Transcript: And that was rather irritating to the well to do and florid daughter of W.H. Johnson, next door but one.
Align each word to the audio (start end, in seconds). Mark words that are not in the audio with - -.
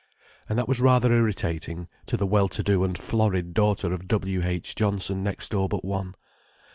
And 0.49 0.57
that 0.57 0.67
was 0.67 0.79
rather 0.81 1.13
irritating 1.13 1.87
to 2.07 2.17
the 2.17 2.25
well 2.25 2.47
to 2.47 2.63
do 2.63 2.83
and 2.83 2.97
florid 2.97 3.53
daughter 3.53 3.93
of 3.93 4.07
W.H. 4.07 4.73
Johnson, 4.73 5.21
next 5.23 5.49
door 5.51 5.69
but 5.69 5.85
one. 5.85 6.15